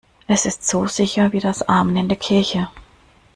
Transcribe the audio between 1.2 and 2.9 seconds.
wie das Amen in der Kirche.